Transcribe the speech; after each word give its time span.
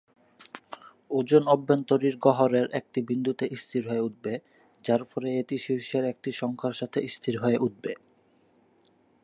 ওজন 1.11 1.43
অভ্যন্তরীণ 1.47 2.15
গহ্বরের 2.19 2.67
একটি 2.73 2.99
বিন্দুতে 3.09 3.45
স্থির 3.55 3.83
হয়ে 3.89 4.05
উঠবে, 4.07 4.33
যার 4.83 5.01
ফলে 5.11 5.29
এটি 5.39 5.55
শীর্ষের 5.65 6.03
একটি 6.05 6.29
সংখ্যার 6.31 6.75
সাথে 6.81 6.99
স্থির 7.07 7.35
হয়ে 7.43 7.57
উঠবে। 7.57 7.91